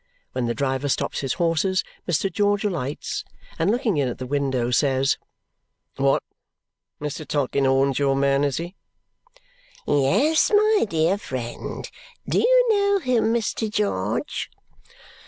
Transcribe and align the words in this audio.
When 0.31 0.47
the 0.47 0.55
driver 0.55 0.89
stops 0.89 1.19
his 1.19 1.33
horses, 1.33 1.83
Mr. 2.07 2.33
George 2.33 2.65
alights, 2.65 3.23
and 3.59 3.69
looking 3.69 3.97
in 3.97 4.07
at 4.07 4.17
the 4.17 4.25
window, 4.25 4.71
says, 4.71 5.19
"What, 5.97 6.23
Mr. 6.99 7.23
Tulkinghorn's 7.23 7.99
your 7.99 8.15
man, 8.15 8.43
is 8.43 8.57
he?" 8.57 8.73
"Yes, 9.87 10.49
my 10.49 10.87
dear 10.89 11.19
friend. 11.19 11.87
Do 12.27 12.39
you 12.39 12.65
know 12.71 12.97
him, 12.97 13.31
Mr. 13.31 13.69
George?" 13.69 14.49